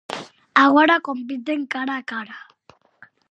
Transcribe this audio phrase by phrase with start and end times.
[0.65, 2.37] Agora, compiten cara a cara.